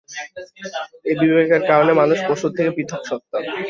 এই 1.09 1.15
বিবেকের 1.21 1.61
কারণে 1.69 1.91
মানুষ 2.01 2.17
পশুর 2.27 2.51
থেকে 2.57 2.69
পৃথক 2.77 3.01
সত্তা। 3.09 3.37